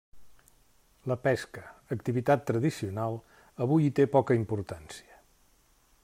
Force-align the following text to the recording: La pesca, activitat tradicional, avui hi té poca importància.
La 1.11 1.17
pesca, 1.25 1.65
activitat 1.97 2.41
tradicional, 2.49 3.19
avui 3.67 3.85
hi 3.89 3.95
té 4.01 4.07
poca 4.19 4.39
importància. 4.43 5.21